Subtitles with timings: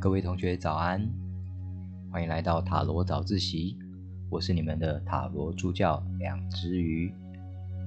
[0.00, 1.04] 各位同学早安，
[2.12, 3.76] 欢迎来到塔罗早自习。
[4.30, 7.12] 我是你们的塔罗助教两只鱼，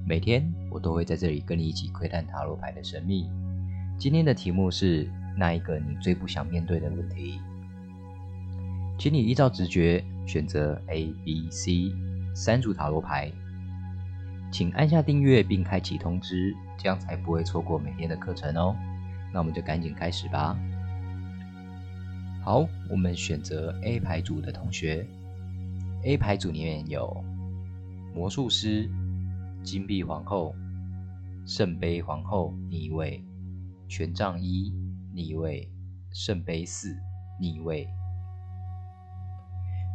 [0.06, 3.30] 每天我都会在这里跟你一起窥探塔罗牌的神秘。
[3.96, 7.40] 今天的题目是那一个你最不想面对的问题？
[8.98, 11.94] 请你依照直觉选择 A、B、C
[12.34, 13.32] 三组塔罗牌，
[14.50, 18.76] 请按下订阅并开启通知，这样才不会错过每天的课程哦。
[19.32, 20.54] 那我们就赶紧开始吧。
[22.44, 25.06] 好，我们选择 A 牌组的同学。
[26.02, 27.24] A 牌组里面有
[28.12, 28.90] 魔术师、
[29.62, 30.52] 金币皇后、
[31.46, 33.22] 圣杯皇后逆位、
[33.86, 34.74] 权杖一
[35.14, 35.70] 逆位、
[36.10, 36.92] 圣杯四
[37.40, 37.86] 逆位。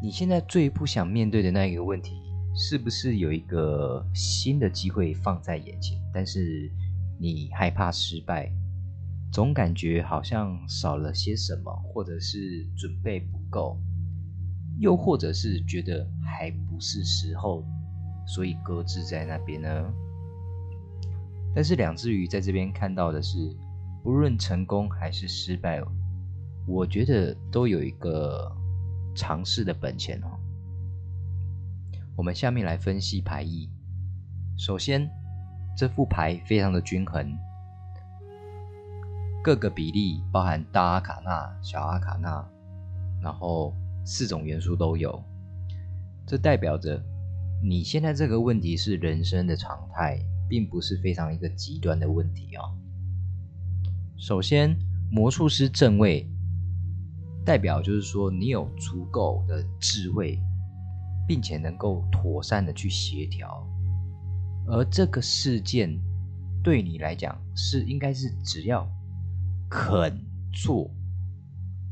[0.01, 2.13] 你现在最不想面对的那一个问题，
[2.55, 6.71] 是不是有一个新的机会放在眼前，但是
[7.19, 8.49] 你害怕失败？
[9.31, 13.79] 总感觉好像少了些什么，或者是准备不够，
[14.79, 17.63] 又或者是觉得还不是时候，
[18.25, 19.93] 所以搁置在那边呢。
[21.53, 23.55] 但是两只鱼在这边看到的是，
[24.03, 25.81] 不论成功还是失败，
[26.65, 28.51] 我觉得都有一个
[29.15, 30.27] 尝试的本钱哦。
[32.15, 33.69] 我们下面来分析牌意。
[34.57, 35.07] 首先，
[35.75, 37.37] 这副牌非常的均衡。
[39.47, 42.45] 各个比例包含大阿卡纳、小阿卡纳，
[43.21, 43.73] 然后
[44.03, 45.23] 四种元素都有。
[46.25, 47.01] 这代表着
[47.63, 52.75] 你现在这个问题是人生的常态，并不是非常一个极端的问题哦。
[54.17, 54.77] 首先，
[55.09, 56.29] 魔术师正位
[57.45, 60.37] 代表就是说你有足够的智慧，
[61.25, 63.65] 并且能够妥善的去协调，
[64.67, 65.97] 而这个事件
[66.61, 68.85] 对你来讲是应该是只要。
[69.69, 70.89] 肯做，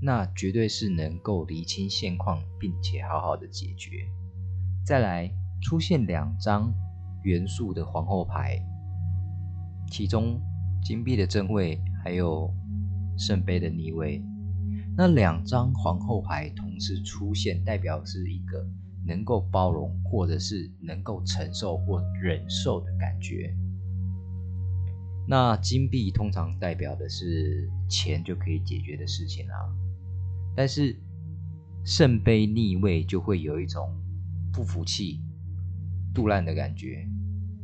[0.01, 4.07] 那绝对是能够厘清现况，并且好好的解决。
[4.85, 5.29] 再来
[5.61, 6.73] 出现两张
[7.23, 8.57] 元素的皇后牌，
[9.91, 10.39] 其中
[10.83, 12.49] 金币的正位还有
[13.17, 14.23] 圣杯的逆位，
[14.95, 18.65] 那两张皇后牌同时出现，代表是一个
[19.05, 23.53] 能够包容，或者是能够承受或忍受的感觉。
[25.27, 29.57] 那金币通常代表的是钱就可以解决的事情啊，
[30.55, 30.95] 但是
[31.83, 33.89] 圣杯逆位就会有一种
[34.53, 35.19] 不服气、
[36.13, 37.07] 杜烂的感觉。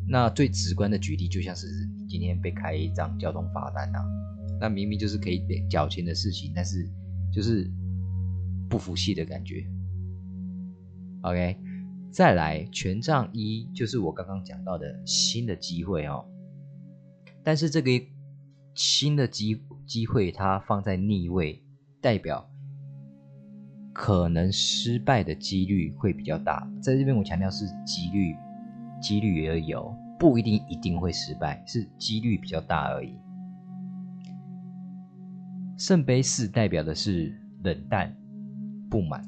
[0.07, 1.67] 那最直观的举例就像是
[2.09, 4.03] 今天被开一张交通罚单啊，
[4.59, 6.89] 那明明就是可以缴钱的事情，但是
[7.31, 7.72] 就是
[8.67, 9.66] 不服气的感觉。
[11.22, 11.55] OK，
[12.11, 16.25] 再来权杖一就是我刚刚讲到的新的机会哦。
[17.44, 17.90] 但是这个
[18.75, 21.63] 新的机机会，它放在逆位，
[22.00, 22.47] 代表
[23.94, 26.72] 可能失败的几率会比较大。
[26.81, 28.35] 在这边我强调是几率，
[29.02, 33.16] 几率而已哦，不一定一定会失败，是几率比较大而已。
[35.78, 38.16] 圣杯四代表的是冷淡、
[38.88, 39.28] 不满，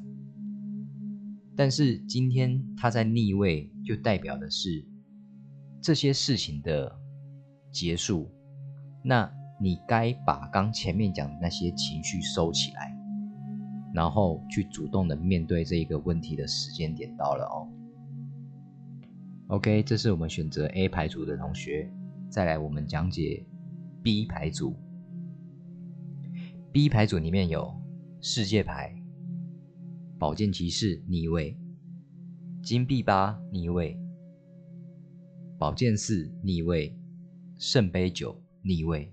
[1.56, 4.86] 但是今天它在逆位，就代表的是
[5.82, 7.00] 这些事情的。
[7.74, 8.30] 结束，
[9.02, 9.28] 那
[9.60, 12.96] 你该把刚前面讲的那些情绪收起来，
[13.92, 17.68] 然后去主动的面对这一个问题的时间点到了哦。
[19.48, 21.92] OK，这是我们选择 A 牌组的同学，
[22.30, 23.44] 再来我们讲解
[24.04, 24.76] B 牌组。
[26.70, 27.74] B 牌组里面有
[28.20, 28.94] 世界牌、
[30.16, 31.58] 宝剑骑士逆位、
[32.62, 33.98] 金币八逆位、
[35.58, 36.96] 宝剑四逆位。
[37.58, 39.12] 圣杯九逆位，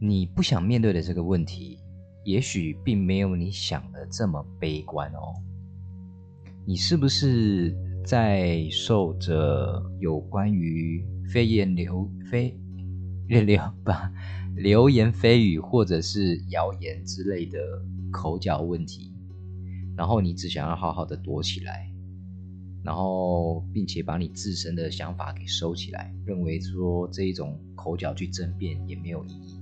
[0.00, 1.78] 你不想面对的这个问题，
[2.24, 5.34] 也许并没有你想的这么悲观哦。
[6.66, 12.58] 你是不是在受着有关于飞言流飞
[13.26, 14.12] 流流吧
[14.56, 17.58] 流言蜚语或者是谣言之类的
[18.10, 19.14] 口角问题，
[19.96, 21.87] 然后你只想要好好的躲起来？
[22.82, 29.60] 然后，并且把你自身的想法给收起来，认为说这一种口角去争辩也没有意义。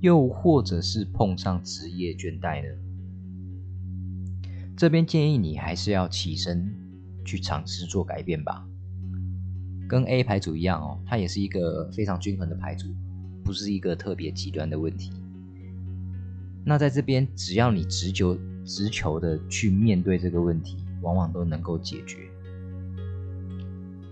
[0.00, 2.68] 又或者是碰上职业倦怠呢？
[4.76, 6.74] 这边建议你还是要起身
[7.24, 8.66] 去尝试做改变吧。
[9.88, 12.88] 跟 A 牌组一样哦，它也是一个非常均衡的牌组，
[13.44, 15.12] 不是一个特别极端的问题。
[16.64, 20.78] 那在这边，只要你直求直求的去面对这个问题。
[21.02, 22.28] 往往都能够解决。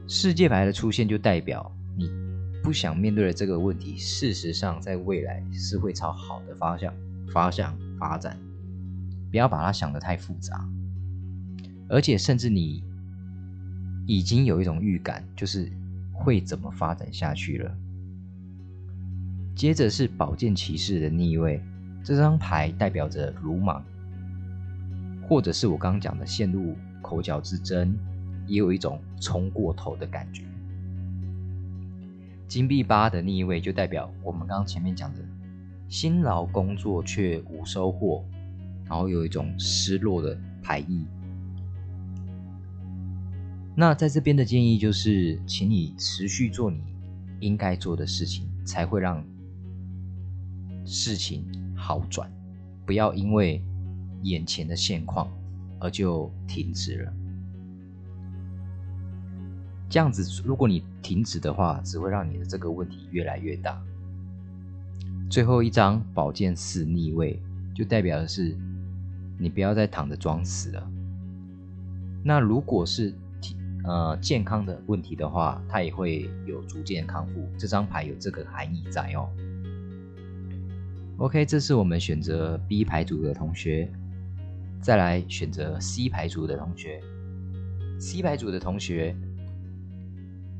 [0.06, 2.10] 世界牌的出现就代表你
[2.62, 6.92] 不想面对的这个问题，事实上在未来是会朝好的方向
[7.32, 8.38] 方向发展。
[9.30, 10.68] 不要把它想得太复杂，
[11.88, 12.82] 而且甚至你
[14.04, 15.70] 已经有一种预感，就是
[16.12, 17.72] 会怎么发展下去了。
[19.54, 21.62] 接着是宝剑骑士的逆位，
[22.02, 23.84] 这张牌代表着鲁莽，
[25.30, 27.96] 或者是我刚刚讲的陷入口角之争，
[28.48, 30.42] 也有一种冲过头的感觉。
[32.48, 35.20] 金币八的逆位就代表我们刚刚前面讲的
[35.88, 38.24] 辛劳工作却无收获，
[38.86, 41.06] 然后有一种失落的牌意。
[43.76, 46.82] 那在这边的建议就是，请你持续做你
[47.38, 49.24] 应该做的事情，才会让
[50.84, 51.44] 事情
[51.76, 52.28] 好转。
[52.84, 53.62] 不要因为
[54.22, 55.30] 眼前的现况
[55.78, 57.12] 而就停止了。
[59.88, 63.82] 这样子，如果你停止的话，只会让你的这个问题越来越大。
[65.28, 67.40] 最后一张宝剑四逆位，
[67.74, 68.56] 就代表的是
[69.38, 70.90] 你不要再躺着装死了。
[72.22, 73.14] 那如果是
[73.84, 77.48] 呃健康的问题的话，它也会有逐渐康复。
[77.56, 79.28] 这张牌有这个含义在哦。
[81.16, 83.90] OK，这是我们选择 B 牌组的同学，
[84.80, 87.00] 再来选择 C 牌组的同学。
[87.98, 89.14] C 牌组的同学。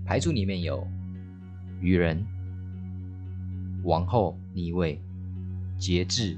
[0.04, 0.86] 牌组里面有
[1.80, 2.24] 愚人、
[3.84, 5.00] 王后逆位、
[5.78, 6.36] 节制、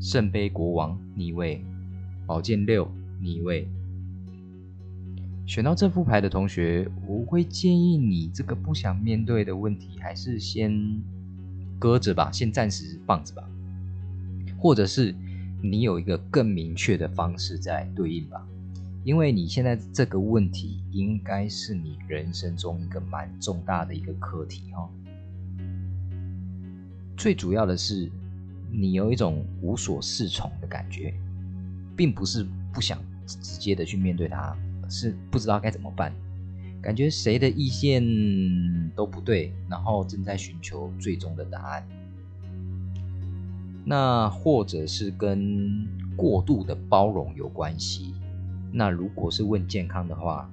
[0.00, 1.64] 圣杯国王逆位、
[2.26, 2.90] 宝剑六
[3.20, 3.68] 逆位。
[5.46, 11.00] 选到这副牌的同学，我会建议你这个不想面对的问题，还是先
[11.78, 13.48] 搁着吧，先暂时放着吧，
[14.58, 15.14] 或者是
[15.62, 18.46] 你有一个更明确的方式在对应吧。
[19.04, 24.90] 因为你现在这个问题，应该是你人生中一个蛮重大的一个课题哈。
[27.16, 28.10] 最主要的是，
[28.70, 31.14] 你有一种无所适从的感觉，
[31.96, 34.54] 并不是不想直接的去面对它，
[34.90, 36.12] 是不知道该怎么办，
[36.82, 38.04] 感觉谁的意见
[38.94, 41.88] 都不对，然后正在寻求最终的答案。
[43.88, 48.14] 那或者是跟过度的包容有关系。
[48.70, 50.46] 那如果是问健康的话，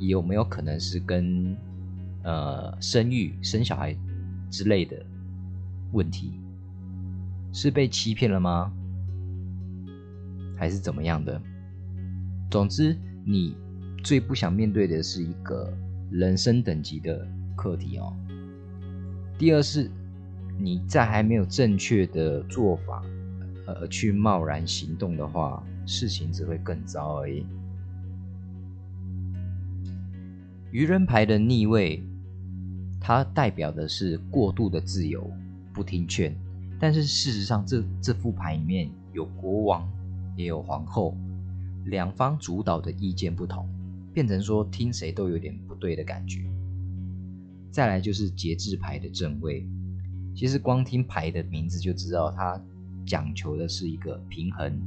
[0.00, 1.56] 有没有可能是跟
[2.24, 3.96] 呃生育、生小孩
[4.50, 4.96] 之类的
[5.92, 6.32] 问题？
[7.52, 8.72] 是被欺骗了吗？
[10.56, 11.40] 还是怎么样的？
[12.50, 13.54] 总之，你
[14.02, 15.72] 最不想面对的是一个
[16.10, 17.24] 人生等级的
[17.56, 18.12] 课题哦。
[19.38, 19.88] 第二是，
[20.62, 23.02] 你在还没有正确的做法
[23.66, 27.46] 而去贸然行动的话，事情只会更糟而已。
[30.70, 32.02] 愚人牌的逆位，
[33.00, 35.28] 它代表的是过度的自由，
[35.72, 36.36] 不听劝。
[36.78, 39.88] 但是事实上，这这副牌里面有国王，
[40.36, 41.16] 也有皇后，
[41.86, 43.68] 两方主导的意见不同，
[44.12, 46.40] 变成说听谁都有点不对的感觉。
[47.70, 49.68] 再来就是节制牌的正位，
[50.40, 52.58] 其实光听牌的名字就知道，它
[53.04, 54.80] 讲求的是一个平衡、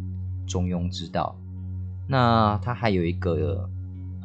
[0.48, 1.40] 中庸之道。
[2.08, 3.70] 那它还有一个。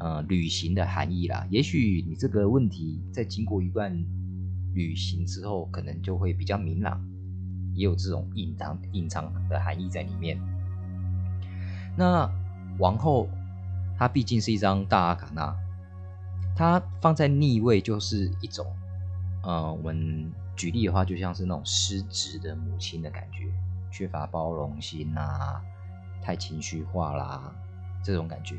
[0.01, 3.93] 呃，旅行的含义啦，也许你这个问题在经过一段
[4.73, 7.05] 旅行之后，可能就会比较明朗，
[7.75, 10.39] 也有这种隐藏隐藏的含义在里面。
[11.97, 12.31] 那
[12.79, 13.29] 王后，
[13.99, 15.53] 她毕竟是一张大阿卡纳，
[16.55, 18.65] 它放在逆位就是一种，
[19.49, 23.51] 呃，我们举例的话，就像是那种失职的母亲的感觉，
[23.91, 25.59] 缺乏包容心呐，
[26.21, 27.51] 太情绪化啦，
[28.05, 28.57] 这种感觉。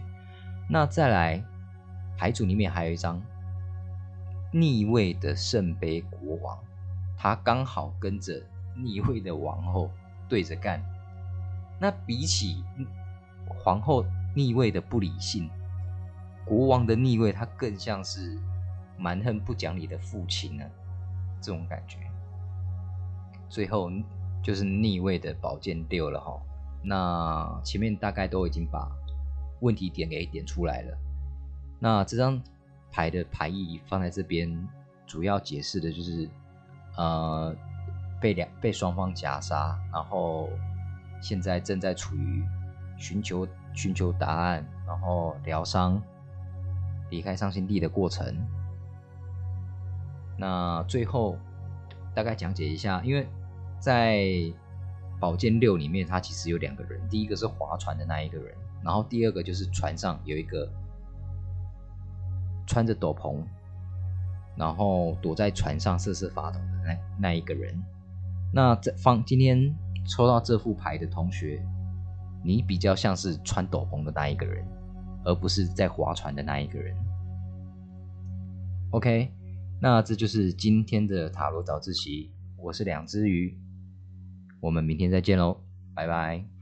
[0.68, 1.44] 那再来，
[2.18, 3.22] 牌组里面还有一张
[4.52, 6.58] 逆位的圣杯国王，
[7.16, 8.42] 他刚好跟着
[8.76, 9.92] 逆位的王后
[10.28, 10.84] 对着干。
[11.78, 12.64] 那比起
[13.46, 14.04] 皇后
[14.36, 15.48] 逆位的不理性，
[16.44, 18.40] 国王的逆位他更像是
[19.00, 20.64] 蛮横不讲理的父亲呢，
[21.42, 21.98] 这种感觉。
[23.50, 23.90] 最后
[24.44, 26.40] 就是逆位的宝剑六了哈。
[26.84, 28.88] 那前面大概都已经把。
[29.62, 30.98] 问题点给点出来了。
[31.80, 32.42] 那这张
[32.90, 34.50] 牌的牌意放在这边，
[35.06, 36.30] 主要解释的就是，
[36.96, 37.54] 呃，
[38.22, 40.48] 被两被双方夹杀，然后
[41.22, 42.42] 现在正在处于
[42.98, 46.02] 寻求寻求答案，然后疗伤、
[47.10, 48.34] 离开伤心地的过程。
[50.40, 51.38] 那最后
[52.16, 53.28] 大概讲解一下，因为
[53.78, 54.26] 在
[55.20, 58.56] 宝剑六里面，它其实有两个人，第一个是划船的那一个人。
[58.82, 60.72] 然后第二个就是船上有一个
[62.66, 63.44] 穿着斗篷，
[64.56, 67.78] 然后躲在船上瑟瑟发抖的那那一个人。
[68.54, 69.76] 那这方今天
[70.08, 71.62] 抽到这副牌的同学，
[72.42, 74.66] 你比较像是穿斗篷的那一个人，
[75.26, 76.96] 而不是在划船的那一个人。
[78.92, 79.30] OK，
[79.82, 82.32] 那这就是今天的塔罗早自习。
[82.58, 83.58] 我是两只鱼，
[84.60, 85.64] 我们明天再见喽，
[85.96, 86.59] 拜拜。